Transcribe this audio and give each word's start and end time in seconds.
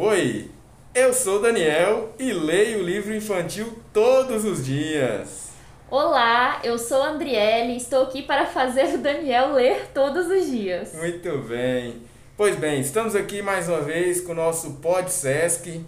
Oi, 0.00 0.48
eu 0.94 1.12
sou 1.12 1.42
Daniel 1.42 2.14
e 2.20 2.32
leio 2.32 2.78
o 2.78 2.82
livro 2.84 3.12
infantil 3.12 3.76
todos 3.92 4.44
os 4.44 4.64
dias. 4.64 5.48
Olá, 5.90 6.60
eu 6.62 6.78
sou 6.78 7.02
a 7.02 7.08
Andriele 7.08 7.72
e 7.72 7.78
estou 7.78 8.04
aqui 8.04 8.22
para 8.22 8.46
fazer 8.46 8.94
o 8.94 8.98
Daniel 8.98 9.54
ler 9.54 9.88
todos 9.92 10.28
os 10.28 10.48
dias. 10.48 10.94
Muito 10.94 11.38
bem. 11.38 12.00
Pois 12.36 12.54
bem, 12.54 12.80
estamos 12.80 13.16
aqui 13.16 13.42
mais 13.42 13.68
uma 13.68 13.80
vez 13.80 14.20
com 14.20 14.30
o 14.30 14.36
nosso 14.36 14.74
Pod 14.74 15.10
Sesc 15.10 15.84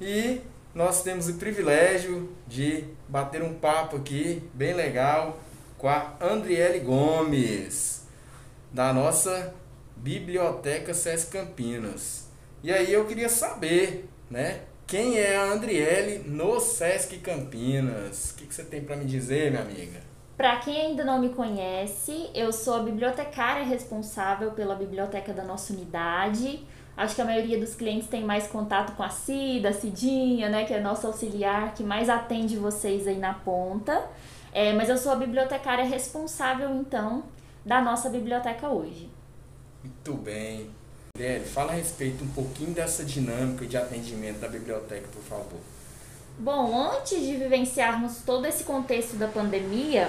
e 0.00 0.40
nós 0.74 1.02
temos 1.02 1.28
o 1.28 1.34
privilégio 1.34 2.34
de 2.46 2.84
bater 3.06 3.42
um 3.42 3.52
papo 3.52 3.96
aqui 3.96 4.42
bem 4.54 4.72
legal 4.72 5.38
com 5.76 5.90
a 5.90 6.14
Andriele 6.18 6.78
Gomes, 6.78 8.06
da 8.72 8.94
nossa 8.94 9.52
Biblioteca 9.94 10.94
Sesc 10.94 11.30
Campinas. 11.30 12.31
E 12.62 12.70
aí 12.70 12.92
eu 12.92 13.04
queria 13.06 13.28
saber, 13.28 14.08
né, 14.30 14.60
quem 14.86 15.18
é 15.18 15.36
a 15.36 15.52
Andriele 15.52 16.18
no 16.28 16.60
Sesc 16.60 17.18
Campinas? 17.18 18.30
O 18.30 18.34
que, 18.36 18.46
que 18.46 18.54
você 18.54 18.62
tem 18.62 18.84
para 18.84 18.94
me 18.94 19.04
dizer, 19.04 19.50
minha 19.50 19.62
amiga? 19.64 20.00
Para 20.36 20.58
quem 20.58 20.80
ainda 20.80 21.04
não 21.04 21.18
me 21.18 21.30
conhece, 21.30 22.30
eu 22.32 22.52
sou 22.52 22.74
a 22.74 22.78
bibliotecária 22.80 23.64
responsável 23.64 24.52
pela 24.52 24.76
biblioteca 24.76 25.32
da 25.32 25.42
nossa 25.42 25.72
unidade. 25.72 26.64
Acho 26.96 27.16
que 27.16 27.22
a 27.22 27.24
maioria 27.24 27.58
dos 27.58 27.74
clientes 27.74 28.06
tem 28.06 28.22
mais 28.22 28.46
contato 28.46 28.94
com 28.94 29.02
a 29.02 29.08
Cida, 29.08 29.70
a 29.70 29.72
Cidinha, 29.72 30.48
né, 30.48 30.64
que 30.64 30.72
é 30.72 30.80
nossa 30.80 31.08
auxiliar, 31.08 31.74
que 31.74 31.82
mais 31.82 32.08
atende 32.08 32.56
vocês 32.56 33.08
aí 33.08 33.18
na 33.18 33.34
ponta. 33.34 34.08
É, 34.52 34.72
mas 34.72 34.88
eu 34.88 34.96
sou 34.96 35.10
a 35.10 35.16
bibliotecária 35.16 35.84
responsável, 35.84 36.70
então, 36.70 37.24
da 37.66 37.80
nossa 37.80 38.08
biblioteca 38.08 38.68
hoje. 38.68 39.10
Muito 39.82 40.14
bem. 40.14 40.70
Délio, 41.14 41.46
fala 41.46 41.72
a 41.72 41.74
respeito 41.74 42.24
um 42.24 42.28
pouquinho 42.28 42.72
dessa 42.72 43.04
dinâmica 43.04 43.66
de 43.66 43.76
atendimento 43.76 44.38
da 44.38 44.48
biblioteca, 44.48 45.06
por 45.12 45.22
favor. 45.22 45.60
Bom, 46.38 46.90
antes 46.90 47.20
de 47.20 47.36
vivenciarmos 47.36 48.22
todo 48.24 48.46
esse 48.46 48.64
contexto 48.64 49.16
da 49.16 49.28
pandemia, 49.28 50.08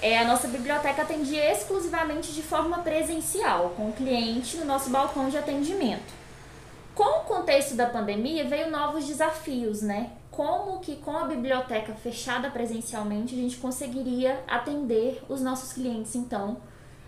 é, 0.00 0.18
a 0.18 0.24
nossa 0.24 0.48
biblioteca 0.48 1.02
atendia 1.02 1.52
exclusivamente 1.52 2.32
de 2.32 2.40
forma 2.40 2.78
presencial, 2.78 3.74
com 3.76 3.90
o 3.90 3.92
cliente 3.92 4.56
no 4.56 4.64
nosso 4.64 4.88
balcão 4.88 5.28
de 5.28 5.36
atendimento. 5.36 6.10
Com 6.94 7.20
o 7.20 7.24
contexto 7.24 7.74
da 7.74 7.84
pandemia, 7.84 8.48
veio 8.48 8.70
novos 8.70 9.06
desafios, 9.06 9.82
né? 9.82 10.10
Como 10.30 10.80
que 10.80 10.96
com 10.96 11.18
a 11.18 11.26
biblioteca 11.26 11.92
fechada 11.92 12.50
presencialmente 12.50 13.34
a 13.34 13.38
gente 13.38 13.58
conseguiria 13.58 14.42
atender 14.48 15.22
os 15.28 15.42
nossos 15.42 15.74
clientes, 15.74 16.14
então, 16.14 16.56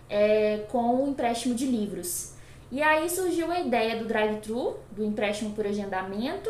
é, 0.07 0.67
com 0.69 1.03
o 1.03 1.09
empréstimo 1.09 1.55
de 1.55 1.65
livros. 1.65 2.32
E 2.73 2.81
aí 2.81 3.07
surgiu 3.07 3.51
a 3.51 3.59
ideia 3.59 3.97
do 3.97 4.05
drive-thru, 4.05 4.79
do 4.89 5.05
empréstimo 5.05 5.53
por 5.53 5.63
agendamento, 5.63 6.49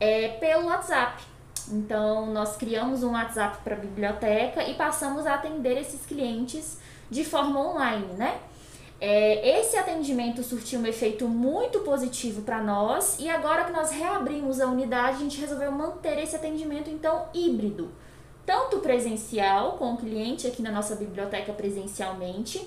é, 0.00 0.28
pelo 0.28 0.68
WhatsApp. 0.68 1.22
Então, 1.70 2.32
nós 2.32 2.56
criamos 2.56 3.02
um 3.02 3.12
WhatsApp 3.12 3.58
para 3.62 3.76
a 3.76 3.78
biblioteca 3.78 4.62
e 4.64 4.72
passamos 4.72 5.26
a 5.26 5.34
atender 5.34 5.76
esses 5.76 6.06
clientes 6.06 6.78
de 7.10 7.22
forma 7.26 7.60
online, 7.60 8.06
né? 8.14 8.40
É, 8.98 9.60
esse 9.60 9.76
atendimento 9.76 10.42
surtiu 10.42 10.80
um 10.80 10.86
efeito 10.86 11.28
muito 11.28 11.80
positivo 11.80 12.40
para 12.40 12.62
nós 12.62 13.18
e 13.18 13.28
agora 13.28 13.64
que 13.64 13.72
nós 13.72 13.90
reabrimos 13.90 14.62
a 14.62 14.66
unidade, 14.66 15.18
a 15.18 15.20
gente 15.20 15.38
resolveu 15.38 15.70
manter 15.70 16.18
esse 16.18 16.34
atendimento 16.34 16.88
então 16.88 17.26
híbrido, 17.34 17.90
tanto 18.46 18.78
presencial 18.78 19.72
com 19.72 19.92
o 19.92 19.96
cliente 19.98 20.46
aqui 20.46 20.62
na 20.62 20.72
nossa 20.72 20.96
biblioteca 20.96 21.52
presencialmente, 21.52 22.66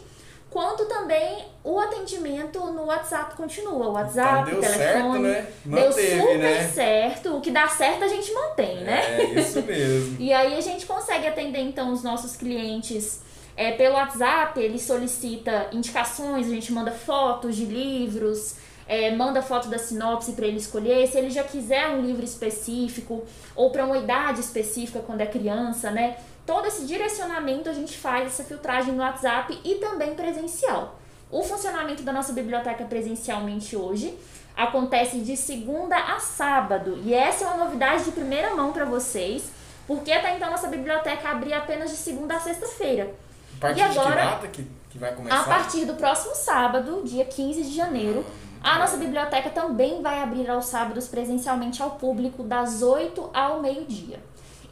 quanto 0.53 0.85
também 0.85 1.43
o 1.63 1.79
atendimento 1.79 2.59
no 2.67 2.85
WhatsApp 2.85 3.35
continua. 3.35 3.87
O 3.87 3.91
WhatsApp, 3.93 4.51
então, 4.51 4.61
deu 4.61 4.71
telefone. 4.71 5.33
Certo, 5.33 5.43
né? 5.43 5.47
Manteve, 5.65 6.15
deu 6.15 6.19
super 6.19 6.37
né? 6.37 6.67
certo. 6.67 7.35
O 7.35 7.41
que 7.41 7.49
dá 7.49 7.67
certo 7.67 8.03
a 8.03 8.07
gente 8.07 8.31
mantém, 8.31 8.77
né? 8.81 9.01
É, 9.19 9.23
isso 9.39 9.61
mesmo. 9.63 10.15
e 10.21 10.31
aí 10.31 10.55
a 10.55 10.61
gente 10.61 10.85
consegue 10.85 11.25
atender 11.25 11.59
então 11.59 11.91
os 11.91 12.03
nossos 12.03 12.35
clientes 12.35 13.21
é, 13.57 13.71
pelo 13.71 13.95
WhatsApp, 13.95 14.59
ele 14.59 14.79
solicita 14.79 15.69
indicações, 15.71 16.47
a 16.47 16.49
gente 16.51 16.71
manda 16.71 16.91
fotos 16.91 17.55
de 17.55 17.65
livros. 17.65 18.55
É, 18.85 19.15
manda 19.15 19.41
foto 19.41 19.69
da 19.69 19.77
sinopse 19.77 20.33
para 20.33 20.45
ele 20.45 20.57
escolher. 20.57 21.07
Se 21.07 21.17
ele 21.17 21.29
já 21.29 21.43
quiser 21.43 21.87
um 21.87 22.01
livro 22.01 22.23
específico 22.23 23.23
ou 23.55 23.71
para 23.71 23.85
uma 23.85 23.97
idade 23.97 24.41
específica 24.41 24.99
quando 24.99 25.21
é 25.21 25.25
criança, 25.25 25.89
né? 25.89 26.17
Todo 26.45 26.67
esse 26.67 26.85
direcionamento 26.85 27.69
a 27.69 27.73
gente 27.73 27.97
faz 27.97 28.27
essa 28.27 28.43
filtragem 28.43 28.93
no 28.93 29.01
WhatsApp 29.01 29.59
e 29.63 29.75
também 29.75 30.13
presencial. 30.13 30.99
O 31.31 31.41
funcionamento 31.43 32.03
da 32.03 32.11
nossa 32.11 32.33
biblioteca 32.33 32.83
presencialmente 32.85 33.75
hoje 33.75 34.17
acontece 34.55 35.19
de 35.19 35.35
segunda 35.35 35.95
a 35.97 36.19
sábado 36.19 36.99
e 37.03 37.13
essa 37.13 37.45
é 37.45 37.47
uma 37.47 37.63
novidade 37.65 38.03
de 38.03 38.11
primeira 38.11 38.53
mão 38.55 38.71
para 38.71 38.85
vocês, 38.85 39.45
porque 39.87 40.11
até 40.11 40.35
então 40.35 40.51
nossa 40.51 40.67
biblioteca 40.67 41.29
abria 41.29 41.57
apenas 41.57 41.89
de 41.89 41.95
segunda 41.97 42.35
a 42.35 42.39
sexta-feira. 42.39 43.13
A 43.57 43.61
partir 43.61 43.79
E 43.79 43.81
agora- 43.83 44.39
que, 44.51 44.67
que 44.89 44.97
vai 44.97 45.13
começar? 45.15 45.39
A 45.39 45.43
partir 45.43 45.85
do 45.85 45.93
próximo 45.95 46.35
sábado, 46.35 47.01
dia 47.05 47.25
15 47.25 47.63
de 47.63 47.73
janeiro, 47.73 48.23
a 48.61 48.77
nossa 48.77 48.97
biblioteca 48.97 49.49
também 49.49 50.01
vai 50.01 50.21
abrir 50.21 50.49
aos 50.49 50.65
sábados 50.65 51.07
presencialmente 51.07 51.81
ao 51.81 51.91
público 51.91 52.43
das 52.43 52.81
8 52.81 53.29
ao 53.33 53.59
meio-dia. 53.61 54.19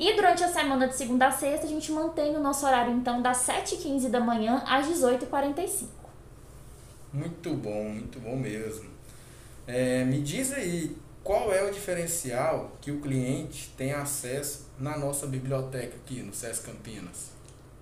E 0.02 0.16
durante 0.16 0.44
a 0.44 0.48
semana 0.48 0.88
de 0.88 0.96
segunda 0.96 1.28
a 1.28 1.32
sexta, 1.32 1.68
a 1.68 1.70
gente 1.70 1.92
mantém 1.92 2.36
o 2.36 2.40
nosso 2.40 2.66
horário 2.66 2.92
então 2.92 3.22
das 3.22 3.46
7h15 3.46 4.10
da 4.10 4.20
manhã 4.20 4.64
às 4.66 4.88
18h45. 4.88 5.86
Muito 7.14 7.54
bom, 7.54 7.84
muito 7.84 8.20
bom 8.20 8.36
mesmo. 8.36 8.90
É, 9.68 10.04
me 10.04 10.20
diz 10.20 10.52
aí, 10.54 10.98
qual 11.24 11.54
é 11.54 11.62
o 11.62 11.72
diferencial 11.72 12.72
que 12.82 12.90
o 12.90 13.00
cliente 13.00 13.72
tem 13.78 13.94
acesso 13.94 14.66
na 14.80 14.98
nossa 14.98 15.28
biblioteca 15.28 15.96
aqui 15.98 16.24
no 16.24 16.34
SESC 16.34 16.66
Campinas? 16.66 17.30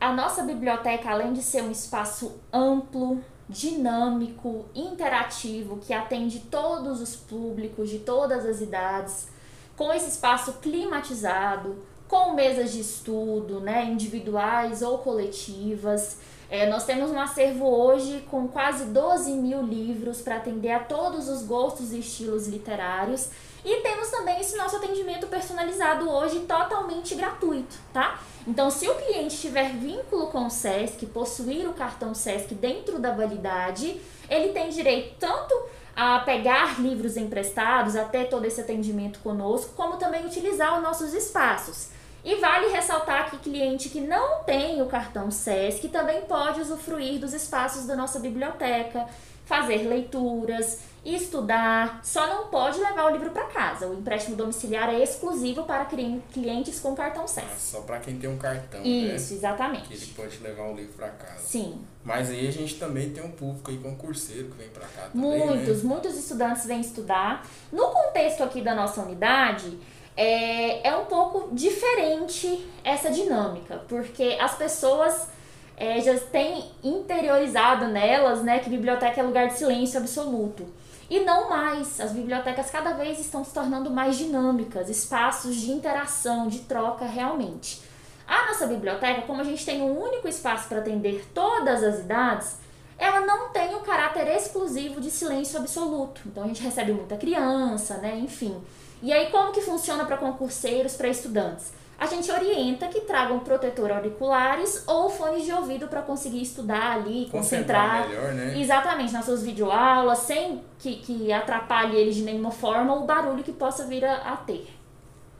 A 0.02 0.12
nossa 0.12 0.44
biblioteca, 0.44 1.12
além 1.12 1.32
de 1.32 1.42
ser 1.42 1.64
um 1.64 1.72
espaço 1.72 2.38
amplo, 2.52 3.24
dinâmico, 3.48 4.66
interativo, 4.76 5.78
que 5.78 5.94
atende 5.94 6.42
todos 6.52 7.00
os 7.00 7.16
públicos 7.16 7.90
de 7.90 8.00
todas 8.00 8.46
as 8.46 8.60
idades, 8.60 9.30
com 9.78 9.94
esse 9.94 10.10
espaço 10.10 10.56
climatizado, 10.62 11.88
com 12.10 12.34
mesas 12.34 12.74
de 12.74 12.82
estudo, 12.82 13.62
né, 13.62 13.86
individuais 13.86 14.82
ou 14.82 14.98
coletivas. 14.98 16.18
É, 16.50 16.68
nós 16.68 16.84
temos 16.84 17.12
um 17.12 17.20
acervo 17.20 17.66
hoje 17.66 18.26
com 18.32 18.48
quase 18.48 18.86
12 18.86 19.32
mil 19.34 19.62
livros 19.62 20.20
para 20.20 20.38
atender 20.38 20.72
a 20.72 20.80
todos 20.80 21.30
os 21.30 21.44
gostos 21.44 21.94
e 21.94 22.00
estilos 22.00 22.48
literários. 22.48 23.30
E 23.64 23.82
temos 23.82 24.10
também 24.10 24.40
esse 24.40 24.58
nosso 24.58 24.78
atendimento 24.78 25.28
personalizado 25.28 26.10
hoje 26.10 26.40
totalmente 26.40 27.14
gratuito, 27.14 27.78
tá? 27.94 28.20
Então, 28.48 28.72
se 28.72 28.90
o 28.90 28.96
cliente 28.96 29.38
tiver 29.38 29.74
vínculo 29.74 30.28
com 30.28 30.48
o 30.48 30.50
SESC, 30.50 31.06
possuir 31.08 31.70
o 31.70 31.74
cartão 31.74 32.16
SESC 32.16 32.56
dentro 32.56 32.98
da 32.98 33.12
validade, 33.12 34.02
ele 34.28 34.52
tem 34.54 34.70
direito 34.70 35.18
tanto 35.20 35.54
a 35.96 36.20
pegar 36.20 36.82
livros 36.82 37.18
emprestados, 37.18 37.96
a 37.96 38.06
ter 38.06 38.30
todo 38.30 38.46
esse 38.46 38.62
atendimento 38.62 39.20
conosco, 39.20 39.74
como 39.76 39.98
também 39.98 40.26
utilizar 40.26 40.78
os 40.78 40.82
nossos 40.82 41.14
espaços. 41.14 41.99
E 42.24 42.36
vale 42.36 42.68
ressaltar 42.70 43.30
que 43.32 43.38
cliente 43.38 43.90
que 43.90 44.02
não 44.02 44.44
tem 44.44 44.82
o 44.82 44.86
cartão 44.88 45.32
SESC 45.32 45.88
também 45.90 46.22
pode 46.22 46.60
usufruir 46.62 47.20
dos 47.20 47.34
espaços 47.34 47.86
da 47.86 47.96
nossa 47.96 48.20
biblioteca, 48.20 49.06
fazer 49.46 49.88
leituras, 49.88 50.80
estudar, 51.04 52.02
só 52.04 52.28
não 52.28 52.48
pode 52.48 52.78
levar 52.80 53.06
o 53.06 53.10
livro 53.10 53.32
para 53.32 53.46
casa. 53.46 53.88
O 53.88 53.94
empréstimo 53.98 54.36
domiciliar 54.36 54.90
é 54.90 55.02
exclusivo 55.02 55.64
para 55.64 55.86
cli- 55.86 56.22
clientes 56.34 56.80
com 56.80 56.94
cartão 56.94 57.24
Ah, 57.24 57.28
SESC. 57.28 57.48
só 57.58 57.82
para 57.82 58.00
quem 58.00 58.18
tem 58.20 58.30
um 58.30 58.38
cartão, 58.38 58.82
Isso, 58.84 59.32
né? 59.32 59.38
exatamente. 59.38 59.88
Que 59.88 59.94
ele 59.94 60.06
pode 60.08 60.38
levar 60.40 60.64
o 60.66 60.76
livro 60.76 60.94
para 60.94 61.08
casa. 61.10 61.40
Sim, 61.40 61.82
Mas 62.04 62.30
aí 62.30 62.48
a 62.48 62.52
gente 62.52 62.76
também 62.76 63.10
tem 63.12 63.24
um 63.24 63.32
público 63.32 63.72
aí 63.72 63.78
concurseiro 63.78 64.50
que 64.50 64.58
vem 64.58 64.70
para 64.70 64.86
cá 64.88 65.10
também, 65.12 65.46
muitos, 65.48 65.84
né? 65.84 65.90
muitos 65.90 66.18
estudantes 66.18 66.66
vêm 66.66 66.82
estudar. 66.82 67.46
No 67.72 67.88
contexto 67.90 68.44
aqui 68.44 68.62
da 68.62 68.74
nossa 68.76 69.02
unidade, 69.02 69.78
é, 70.22 70.86
é 70.86 70.98
um 70.98 71.06
pouco 71.06 71.56
diferente 71.56 72.70
essa 72.84 73.10
dinâmica, 73.10 73.86
porque 73.88 74.38
as 74.38 74.54
pessoas 74.54 75.30
é, 75.78 76.02
já 76.02 76.20
têm 76.20 76.72
interiorizado 76.84 77.88
nelas, 77.88 78.44
né, 78.44 78.60
que 78.60 78.70
biblioteca 78.70 79.22
é 79.22 79.24
lugar 79.24 79.48
de 79.48 79.58
silêncio 79.58 79.98
absoluto. 79.98 80.68
E 81.10 81.22
não 81.22 81.50
mais. 81.50 82.02
As 82.02 82.12
bibliotecas 82.12 82.70
cada 82.70 82.92
vez 82.92 83.18
estão 83.18 83.46
se 83.46 83.54
tornando 83.54 83.90
mais 83.90 84.18
dinâmicas, 84.18 84.90
espaços 84.90 85.56
de 85.56 85.72
interação, 85.72 86.50
de 86.50 86.60
troca 86.60 87.06
realmente. 87.06 87.82
A 88.28 88.48
nossa 88.48 88.68
biblioteca, 88.68 89.22
como 89.22 89.40
a 89.40 89.46
gente 89.46 89.66
tem 89.66 89.82
um 89.82 89.98
único 89.98 90.28
espaço 90.28 90.68
para 90.68 90.80
atender 90.80 91.26
todas 91.34 91.82
as 91.82 92.00
idades, 92.00 92.58
ela 93.00 93.22
não 93.22 93.50
tem 93.50 93.74
o 93.76 93.80
caráter 93.80 94.28
exclusivo 94.28 95.00
de 95.00 95.10
silêncio 95.10 95.58
absoluto. 95.58 96.22
Então 96.26 96.44
a 96.44 96.48
gente 96.48 96.62
recebe 96.62 96.92
muita 96.92 97.18
criança, 97.18 97.98
né? 97.98 98.18
Enfim. 98.18 98.62
E 99.02 99.14
aí 99.14 99.32
como 99.32 99.52
que 99.52 99.62
funciona 99.62 100.06
para 100.06 100.18
concurseiros, 100.18 100.96
para 100.96 101.08
estudantes? 101.08 101.72
a 102.00 102.06
gente 102.06 102.32
orienta 102.32 102.88
que 102.88 103.02
tragam 103.02 103.40
protetor 103.40 103.92
auriculares 103.92 104.84
ou 104.88 105.10
fones 105.10 105.44
de 105.44 105.52
ouvido 105.52 105.90
para 105.90 106.02
conseguir 106.02 106.42
estudar 106.42 106.94
ali, 106.94 107.28
concentrar, 107.30 108.04
concentrar 108.04 108.08
melhor, 108.08 108.34
né? 108.34 108.60
exatamente 108.60 109.12
nas 109.12 109.26
suas 109.26 109.44
videoaulas, 109.44 110.20
sem 110.20 110.64
que, 110.78 110.96
que 110.96 111.34
atrapalhe 111.34 111.98
eles 111.98 112.16
de 112.16 112.22
nenhuma 112.22 112.52
forma 112.52 112.96
o 112.96 113.06
barulho 113.06 113.44
que 113.44 113.52
possa 113.52 113.86
vir 113.86 114.06
a, 114.06 114.34
a 114.34 114.38
ter. 114.38 114.70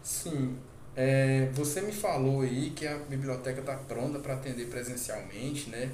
Sim. 0.04 0.58
É, 0.98 1.48
você 1.54 1.80
me 1.80 1.94
falou 1.94 2.42
aí 2.42 2.72
que 2.72 2.86
a 2.86 2.98
biblioteca 2.98 3.62
está 3.62 3.76
pronta 3.76 4.20
para 4.20 4.34
atender 4.34 4.66
presencialmente, 4.66 5.70
né? 5.70 5.92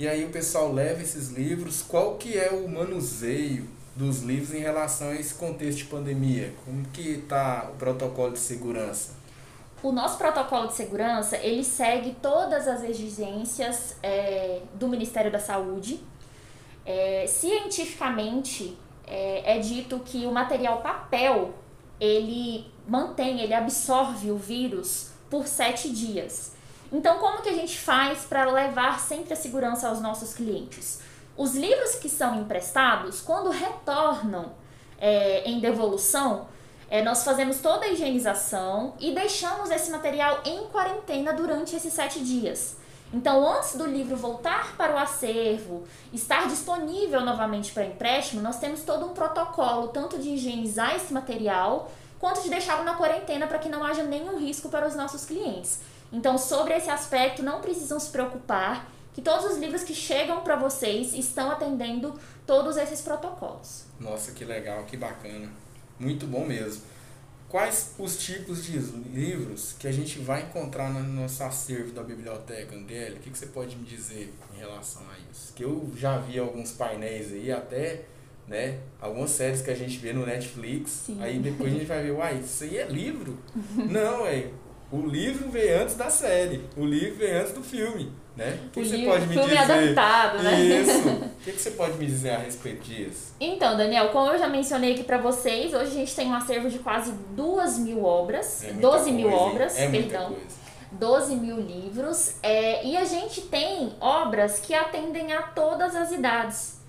E 0.00 0.08
aí 0.08 0.24
o 0.24 0.30
pessoal 0.30 0.72
leva 0.72 1.02
esses 1.02 1.28
livros. 1.28 1.82
Qual 1.82 2.14
que 2.14 2.38
é 2.38 2.48
o 2.48 2.66
manuseio 2.66 3.68
dos 3.94 4.22
livros 4.22 4.54
em 4.54 4.60
relação 4.60 5.10
a 5.10 5.14
esse 5.14 5.34
contexto 5.34 5.76
de 5.76 5.84
pandemia? 5.84 6.54
Como 6.64 6.86
que 6.86 7.06
está 7.16 7.68
o 7.70 7.76
protocolo 7.76 8.32
de 8.32 8.38
segurança? 8.38 9.12
O 9.82 9.92
nosso 9.92 10.16
protocolo 10.16 10.68
de 10.68 10.72
segurança, 10.72 11.36
ele 11.36 11.62
segue 11.62 12.16
todas 12.22 12.66
as 12.66 12.82
exigências 12.82 13.94
é, 14.02 14.62
do 14.72 14.88
Ministério 14.88 15.30
da 15.30 15.38
Saúde. 15.38 16.00
É, 16.86 17.26
cientificamente, 17.28 18.78
é, 19.06 19.56
é 19.56 19.58
dito 19.58 19.98
que 19.98 20.24
o 20.24 20.32
material 20.32 20.80
papel, 20.80 21.52
ele 22.00 22.72
mantém, 22.88 23.42
ele 23.42 23.52
absorve 23.52 24.30
o 24.30 24.38
vírus 24.38 25.10
por 25.28 25.46
sete 25.46 25.90
dias. 25.90 26.58
Então, 26.92 27.18
como 27.18 27.42
que 27.42 27.48
a 27.48 27.54
gente 27.54 27.78
faz 27.78 28.24
para 28.24 28.50
levar 28.50 28.98
sempre 28.98 29.32
a 29.32 29.36
segurança 29.36 29.88
aos 29.88 30.00
nossos 30.00 30.34
clientes? 30.34 31.00
Os 31.36 31.54
livros 31.54 31.94
que 31.94 32.08
são 32.08 32.40
emprestados, 32.40 33.20
quando 33.20 33.50
retornam 33.50 34.52
é, 34.98 35.48
em 35.48 35.60
devolução, 35.60 36.48
é, 36.90 37.02
nós 37.02 37.22
fazemos 37.22 37.60
toda 37.60 37.86
a 37.86 37.88
higienização 37.88 38.94
e 38.98 39.14
deixamos 39.14 39.70
esse 39.70 39.90
material 39.90 40.40
em 40.44 40.66
quarentena 40.66 41.32
durante 41.32 41.76
esses 41.76 41.92
sete 41.92 42.18
dias. 42.18 42.76
Então, 43.12 43.48
antes 43.48 43.76
do 43.76 43.86
livro 43.86 44.16
voltar 44.16 44.76
para 44.76 44.94
o 44.94 44.98
acervo, 44.98 45.84
estar 46.12 46.48
disponível 46.48 47.20
novamente 47.20 47.72
para 47.72 47.84
empréstimo, 47.84 48.42
nós 48.42 48.58
temos 48.58 48.82
todo 48.82 49.06
um 49.06 49.14
protocolo, 49.14 49.88
tanto 49.88 50.18
de 50.18 50.30
higienizar 50.30 50.94
esse 50.94 51.12
material, 51.12 51.90
quanto 52.20 52.42
de 52.42 52.50
deixá-lo 52.50 52.84
na 52.84 52.94
quarentena 52.94 53.46
para 53.46 53.58
que 53.58 53.68
não 53.68 53.82
haja 53.82 54.02
nenhum 54.02 54.38
risco 54.38 54.68
para 54.68 54.86
os 54.86 54.94
nossos 54.94 55.24
clientes. 55.24 55.80
Então, 56.12 56.36
sobre 56.36 56.74
esse 56.74 56.90
aspecto, 56.90 57.42
não 57.42 57.60
precisam 57.60 57.98
se 58.00 58.10
preocupar, 58.10 58.90
que 59.12 59.20
todos 59.20 59.44
os 59.52 59.58
livros 59.58 59.82
que 59.82 59.94
chegam 59.94 60.42
para 60.42 60.56
vocês 60.56 61.12
estão 61.14 61.50
atendendo 61.50 62.18
todos 62.46 62.76
esses 62.76 63.00
protocolos. 63.00 63.84
Nossa, 63.98 64.32
que 64.32 64.44
legal, 64.44 64.84
que 64.84 64.96
bacana. 64.96 65.48
Muito 65.98 66.26
bom 66.26 66.44
mesmo. 66.44 66.82
Quais 67.48 67.94
os 67.98 68.16
tipos 68.16 68.64
de 68.64 68.78
livros 68.78 69.74
que 69.76 69.88
a 69.88 69.92
gente 69.92 70.20
vai 70.20 70.42
encontrar 70.42 70.88
no 70.88 71.02
nosso 71.02 71.42
acervo 71.42 71.90
da 71.90 72.02
biblioteca, 72.02 72.76
André? 72.76 73.10
O 73.10 73.16
que, 73.16 73.28
que 73.28 73.36
você 73.36 73.46
pode 73.46 73.74
me 73.74 73.84
dizer 73.84 74.32
em 74.54 74.58
relação 74.58 75.02
a 75.02 75.32
isso? 75.32 75.52
Que 75.54 75.64
eu 75.64 75.90
já 75.96 76.16
vi 76.18 76.38
alguns 76.38 76.70
painéis 76.70 77.32
aí, 77.32 77.50
até 77.50 78.04
né, 78.46 78.78
algumas 79.00 79.30
séries 79.30 79.62
que 79.62 79.70
a 79.70 79.74
gente 79.74 79.98
vê 79.98 80.12
no 80.12 80.24
Netflix. 80.24 80.90
Sim. 81.06 81.20
Aí 81.20 81.40
depois 81.40 81.72
a 81.72 81.76
gente 81.76 81.86
vai 81.86 82.02
ver, 82.04 82.12
uai, 82.12 82.38
isso 82.38 82.62
aí 82.62 82.78
é 82.78 82.86
livro? 82.86 83.36
Não, 83.90 84.24
é. 84.24 84.48
O 84.92 85.06
livro 85.06 85.48
veio 85.50 85.82
antes 85.82 85.94
da 85.94 86.10
série, 86.10 86.64
o 86.76 86.84
livro 86.84 87.18
veio 87.18 87.40
antes 87.40 87.52
do 87.52 87.62
filme. 87.62 88.12
Né? 88.36 88.58
O 88.66 88.70
que, 88.70 88.80
o 88.80 88.82
que 88.82 88.88
você 88.88 89.04
pode 89.04 89.26
me 89.26 89.34
filme 89.34 89.48
dizer? 89.48 89.58
adaptado, 89.58 90.42
né? 90.42 90.60
Isso. 90.60 91.30
O 91.40 91.42
que, 91.42 91.52
que 91.52 91.60
você 91.60 91.70
pode 91.70 91.96
me 91.96 92.04
dizer 92.04 92.30
a 92.32 92.38
respeito 92.38 92.82
disso? 92.82 93.34
Então, 93.40 93.74
Daniel, 93.74 94.10
como 94.10 94.30
eu 94.30 94.38
já 94.38 94.46
mencionei 94.46 94.92
aqui 94.92 95.02
para 95.02 95.16
vocês, 95.16 95.72
hoje 95.72 95.86
a 95.86 95.94
gente 95.94 96.14
tem 96.14 96.28
um 96.28 96.34
acervo 96.34 96.68
de 96.68 96.78
quase 96.78 97.12
duas 97.34 97.78
mil 97.78 98.04
obras, 98.04 98.62
é 98.62 98.72
12 98.72 99.10
mil 99.10 99.30
coisa, 99.30 99.44
obras, 99.44 99.78
é 99.78 99.88
perdão. 99.88 100.36
12 100.92 101.36
mil 101.36 101.58
livros, 101.58 102.34
é, 102.42 102.84
e 102.84 102.94
a 102.94 103.06
gente 103.06 103.40
tem 103.42 103.94
obras 104.00 104.60
que 104.60 104.74
atendem 104.74 105.32
a 105.32 105.42
todas 105.42 105.96
as 105.96 106.12
idades. 106.12 106.79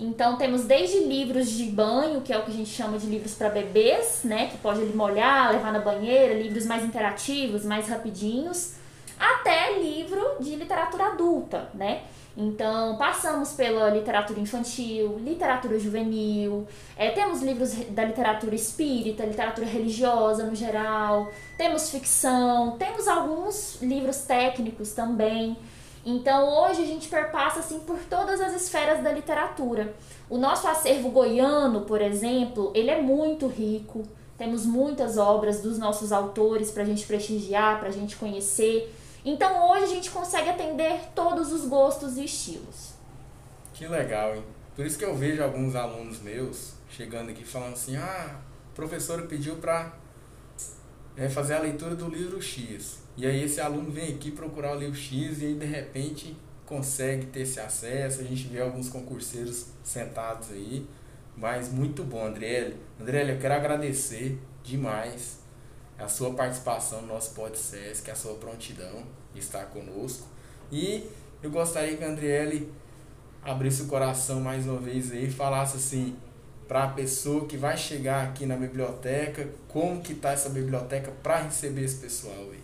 Então 0.00 0.38
temos 0.38 0.64
desde 0.64 1.00
livros 1.00 1.50
de 1.50 1.64
banho, 1.64 2.22
que 2.22 2.32
é 2.32 2.38
o 2.38 2.42
que 2.42 2.50
a 2.50 2.54
gente 2.54 2.70
chama 2.70 2.98
de 2.98 3.06
livros 3.06 3.34
para 3.34 3.50
bebês, 3.50 4.22
né, 4.24 4.46
que 4.46 4.56
pode 4.56 4.80
ele 4.80 4.96
molhar, 4.96 5.52
levar 5.52 5.70
na 5.70 5.78
banheira, 5.78 6.32
livros 6.32 6.64
mais 6.64 6.82
interativos, 6.82 7.66
mais 7.66 7.86
rapidinhos, 7.86 8.76
até 9.18 9.78
livro 9.78 10.36
de 10.40 10.56
literatura 10.56 11.08
adulta, 11.08 11.68
né? 11.74 12.00
Então, 12.34 12.96
passamos 12.96 13.52
pela 13.52 13.90
literatura 13.90 14.40
infantil, 14.40 15.18
literatura 15.18 15.78
juvenil, 15.78 16.66
é, 16.96 17.10
temos 17.10 17.42
livros 17.42 17.74
da 17.90 18.04
literatura 18.04 18.54
espírita, 18.54 19.26
literatura 19.26 19.66
religiosa 19.66 20.44
no 20.44 20.54
geral, 20.54 21.30
temos 21.58 21.90
ficção, 21.90 22.78
temos 22.78 23.06
alguns 23.06 23.82
livros 23.82 24.22
técnicos 24.22 24.92
também. 24.92 25.58
Então, 26.04 26.48
hoje 26.62 26.82
a 26.82 26.86
gente 26.86 27.08
perpassa 27.08 27.60
assim 27.60 27.80
por 27.80 27.98
todas 28.08 28.40
as 28.40 28.54
esferas 28.54 29.02
da 29.02 29.12
literatura. 29.12 29.94
O 30.28 30.38
nosso 30.38 30.66
acervo 30.66 31.10
goiano, 31.10 31.82
por 31.82 32.00
exemplo, 32.00 32.72
ele 32.74 32.90
é 32.90 33.00
muito 33.00 33.46
rico. 33.46 34.02
Temos 34.38 34.64
muitas 34.64 35.18
obras 35.18 35.60
dos 35.60 35.78
nossos 35.78 36.12
autores 36.12 36.70
para 36.70 36.82
a 36.82 36.86
gente 36.86 37.06
prestigiar, 37.06 37.78
para 37.78 37.88
a 37.88 37.92
gente 37.92 38.16
conhecer. 38.16 38.94
Então 39.22 39.70
hoje 39.70 39.84
a 39.84 39.88
gente 39.88 40.10
consegue 40.10 40.48
atender 40.48 40.98
todos 41.14 41.52
os 41.52 41.66
gostos 41.66 42.16
e 42.16 42.24
estilos. 42.24 42.94
Que 43.74 43.86
legal, 43.86 44.34
hein? 44.34 44.44
Por 44.74 44.86
isso 44.86 44.98
que 44.98 45.04
eu 45.04 45.14
vejo 45.14 45.42
alguns 45.42 45.74
alunos 45.74 46.20
meus 46.22 46.72
chegando 46.88 47.30
aqui 47.30 47.44
falando 47.44 47.74
assim: 47.74 47.96
ah, 47.96 48.40
professor 48.74 49.22
pediu 49.26 49.56
para 49.56 49.92
é, 51.20 51.28
fazer 51.28 51.52
a 51.52 51.58
leitura 51.58 51.94
do 51.94 52.08
livro 52.08 52.40
X. 52.40 52.98
E 53.14 53.26
aí 53.26 53.44
esse 53.44 53.60
aluno 53.60 53.90
vem 53.90 54.14
aqui 54.14 54.30
procurar 54.30 54.74
o 54.74 54.80
livro 54.80 54.96
X 54.96 55.42
e 55.42 55.46
aí 55.46 55.54
de 55.54 55.66
repente 55.66 56.34
consegue 56.64 57.26
ter 57.26 57.40
esse 57.42 57.60
acesso. 57.60 58.22
A 58.22 58.24
gente 58.24 58.48
vê 58.48 58.62
alguns 58.62 58.88
concurseiros 58.88 59.66
sentados 59.84 60.50
aí. 60.50 60.86
Mas 61.36 61.70
muito 61.70 62.02
bom, 62.02 62.24
André. 62.24 62.72
André, 62.98 63.30
eu 63.30 63.38
quero 63.38 63.52
agradecer 63.52 64.38
demais 64.64 65.40
a 65.98 66.08
sua 66.08 66.32
participação 66.32 67.02
no 67.02 67.08
nosso 67.08 67.34
podcast, 67.34 68.10
a 68.10 68.14
sua 68.14 68.36
prontidão 68.36 69.04
estar 69.34 69.66
conosco. 69.66 70.26
E 70.72 71.06
eu 71.42 71.50
gostaria 71.50 71.98
que 71.98 72.04
a 72.04 72.08
Andriele 72.08 72.72
abrisse 73.42 73.82
o 73.82 73.86
coração 73.86 74.40
mais 74.40 74.66
uma 74.66 74.78
vez 74.78 75.12
aí 75.12 75.26
e 75.26 75.30
falasse 75.30 75.76
assim 75.76 76.16
para 76.70 76.84
a 76.84 76.88
pessoa 76.88 77.46
que 77.46 77.56
vai 77.56 77.76
chegar 77.76 78.22
aqui 78.22 78.46
na 78.46 78.54
biblioteca, 78.54 79.48
como 79.66 80.00
que 80.00 80.12
está 80.12 80.30
essa 80.30 80.48
biblioteca 80.48 81.10
para 81.20 81.38
receber 81.38 81.82
esse 81.82 81.96
pessoal 81.96 82.32
aí. 82.52 82.60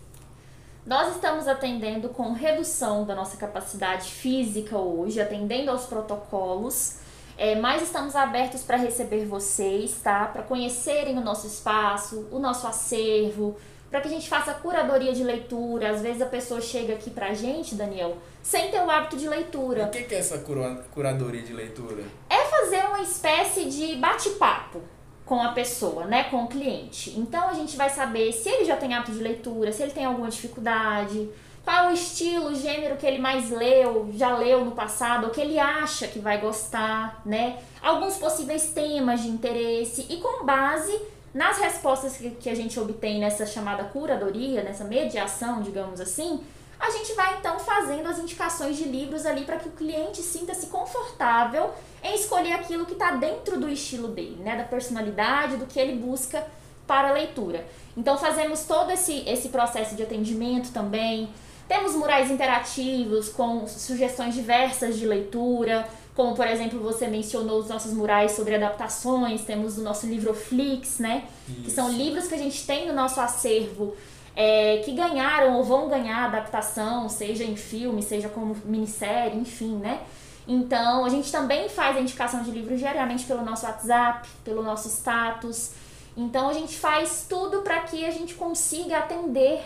Nós 0.85 1.13
estamos 1.13 1.45
atendendo 1.45 2.07
com 2.07 2.31
redução 2.31 3.03
da 3.03 3.13
nossa 3.13 3.35
capacidade 3.35 4.09
física 4.09 4.77
hoje, 4.77 5.19
atendendo 5.19 5.71
aos 5.71 5.87
protocolos 5.87 6.99
é, 7.37 7.53
mas 7.55 7.83
estamos 7.83 8.15
abertos 8.15 8.63
para 8.63 8.77
receber 8.77 9.25
vocês, 9.25 9.99
tá? 10.01 10.25
Para 10.25 10.41
conhecerem 10.41 11.17
o 11.19 11.21
nosso 11.21 11.45
espaço, 11.45 12.27
o 12.31 12.39
nosso 12.39 12.65
acervo, 12.65 13.55
para 13.91 14.01
que 14.01 14.07
a 14.07 14.11
gente 14.11 14.27
faça 14.27 14.55
curadoria 14.55 15.13
de 15.13 15.23
leitura. 15.23 15.91
Às 15.91 16.01
vezes 16.01 16.21
a 16.21 16.25
pessoa 16.25 16.59
chega 16.59 16.93
aqui 16.93 17.11
pra 17.11 17.35
gente, 17.35 17.75
Daniel, 17.75 18.17
sem 18.41 18.71
ter 18.71 18.79
o 18.79 18.89
hábito 18.89 19.17
de 19.17 19.29
leitura. 19.29 19.85
O 19.85 19.91
que, 19.91 20.03
que 20.03 20.15
é 20.15 20.17
essa 20.17 20.39
cura 20.39 20.83
curadoria 20.91 21.43
de 21.43 21.53
leitura? 21.53 22.03
É 22.27 22.36
fazer 22.67 22.85
uma 22.85 23.01
espécie 23.01 23.65
de 23.65 23.95
bate-papo 23.95 24.81
com 25.25 25.41
a 25.41 25.53
pessoa, 25.53 26.05
né, 26.05 26.25
com 26.25 26.43
o 26.43 26.47
cliente. 26.47 27.17
Então 27.17 27.49
a 27.49 27.53
gente 27.53 27.77
vai 27.77 27.89
saber 27.89 28.33
se 28.33 28.49
ele 28.49 28.65
já 28.65 28.75
tem 28.75 28.93
hábito 28.93 29.13
de 29.13 29.23
leitura, 29.23 29.71
se 29.71 29.83
ele 29.83 29.93
tem 29.93 30.03
alguma 30.03 30.29
dificuldade, 30.29 31.29
qual 31.63 31.87
o 31.87 31.93
estilo, 31.93 32.47
o 32.47 32.55
gênero 32.55 32.97
que 32.97 33.05
ele 33.05 33.19
mais 33.19 33.49
leu, 33.49 34.09
já 34.13 34.35
leu 34.35 34.65
no 34.65 34.71
passado, 34.71 35.27
o 35.27 35.29
que 35.29 35.39
ele 35.39 35.57
acha 35.57 36.07
que 36.07 36.19
vai 36.19 36.41
gostar, 36.41 37.21
né? 37.25 37.57
Alguns 37.81 38.17
possíveis 38.17 38.69
temas 38.71 39.21
de 39.21 39.29
interesse 39.29 40.05
e 40.09 40.17
com 40.17 40.45
base 40.45 40.97
nas 41.33 41.57
respostas 41.59 42.17
que, 42.17 42.31
que 42.31 42.49
a 42.49 42.55
gente 42.55 42.77
obtém 42.77 43.19
nessa 43.19 43.45
chamada 43.45 43.85
curadoria, 43.85 44.61
nessa 44.61 44.83
mediação, 44.83 45.61
digamos 45.61 46.01
assim, 46.01 46.41
a 46.79 46.89
gente 46.91 47.13
vai 47.13 47.37
então 47.37 47.59
fazendo 47.59 48.07
as 48.07 48.19
indicações 48.19 48.77
de 48.77 48.83
livros 48.83 49.25
ali 49.25 49.43
para 49.43 49.57
que 49.57 49.67
o 49.67 49.71
cliente 49.71 50.21
sinta-se 50.21 50.67
confortável 50.67 51.71
em 52.03 52.15
escolher 52.15 52.53
aquilo 52.53 52.85
que 52.85 52.93
está 52.93 53.11
dentro 53.11 53.59
do 53.59 53.69
estilo 53.69 54.09
dele, 54.09 54.41
né? 54.43 54.55
Da 54.55 54.63
personalidade, 54.63 55.57
do 55.57 55.65
que 55.65 55.79
ele 55.79 55.95
busca 55.95 56.45
para 56.85 57.09
a 57.09 57.13
leitura. 57.13 57.65
Então 57.95 58.17
fazemos 58.17 58.63
todo 58.63 58.91
esse, 58.91 59.27
esse 59.27 59.49
processo 59.49 59.95
de 59.95 60.03
atendimento 60.03 60.71
também, 60.71 61.29
temos 61.67 61.93
murais 61.93 62.31
interativos 62.31 63.27
com 63.27 63.67
sugestões 63.67 64.33
diversas 64.33 64.97
de 64.97 65.05
leitura, 65.05 65.87
como 66.15 66.33
por 66.33 66.47
exemplo 66.47 66.79
você 66.79 67.07
mencionou 67.07 67.59
os 67.59 67.67
nossos 67.67 67.91
murais 67.93 68.31
sobre 68.31 68.55
adaptações, 68.55 69.43
temos 69.43 69.77
o 69.77 69.81
nosso 69.81 70.07
livro 70.07 70.33
Flix, 70.33 70.99
né? 70.99 71.25
Isso. 71.47 71.61
Que 71.63 71.71
são 71.71 71.91
livros 71.91 72.27
que 72.27 72.35
a 72.35 72.37
gente 72.37 72.65
tem 72.65 72.87
no 72.87 72.93
nosso 72.93 73.19
acervo 73.19 73.95
é, 74.39 74.83
que 74.85 74.91
ganharam 74.91 75.57
ou 75.57 75.63
vão 75.63 75.89
ganhar 75.89 76.25
adaptação, 76.25 77.09
seja 77.09 77.43
em 77.43 77.55
filme, 77.55 78.03
seja 78.03 78.29
como 78.29 78.55
minissérie, 78.65 79.39
enfim, 79.39 79.77
né? 79.77 79.99
Então, 80.47 81.03
a 81.03 81.09
gente 81.09 81.31
também 81.31 81.67
faz 81.67 81.97
a 81.97 82.01
indicação 82.01 82.43
de 82.43 82.51
livros 82.51 82.77
diariamente 82.77 83.25
pelo 83.25 83.41
nosso 83.41 83.65
WhatsApp, 83.65 84.29
pelo 84.45 84.61
nosso 84.61 84.87
status. 84.89 85.71
Então, 86.15 86.49
a 86.49 86.53
gente 86.53 86.77
faz 86.77 87.25
tudo 87.27 87.63
para 87.63 87.81
que 87.81 88.05
a 88.05 88.11
gente 88.11 88.35
consiga 88.35 88.99
atender 88.99 89.59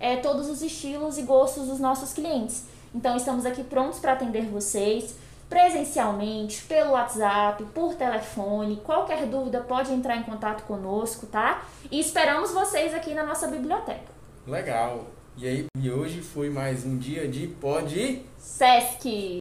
é, 0.00 0.16
todos 0.16 0.48
os 0.48 0.62
estilos 0.62 1.18
e 1.18 1.22
gostos 1.22 1.68
dos 1.68 1.78
nossos 1.78 2.14
clientes. 2.14 2.64
Então, 2.94 3.18
estamos 3.18 3.44
aqui 3.44 3.62
prontos 3.62 3.98
para 3.98 4.14
atender 4.14 4.46
vocês 4.46 5.16
presencialmente, 5.50 6.62
pelo 6.62 6.92
WhatsApp, 6.92 7.62
por 7.74 7.94
telefone. 7.94 8.80
Qualquer 8.82 9.26
dúvida 9.26 9.60
pode 9.60 9.92
entrar 9.92 10.16
em 10.16 10.22
contato 10.22 10.64
conosco, 10.64 11.26
tá? 11.26 11.62
E 11.90 12.00
esperamos 12.00 12.52
vocês 12.52 12.94
aqui 12.94 13.12
na 13.12 13.22
nossa 13.22 13.46
biblioteca. 13.46 14.13
Legal. 14.46 15.06
E 15.38 15.48
aí, 15.48 15.66
e 15.80 15.90
hoje 15.90 16.20
foi 16.20 16.50
mais 16.50 16.84
um 16.84 16.98
dia 16.98 17.26
de 17.26 17.46
Pod 17.46 18.22
Sesc. 18.38 19.32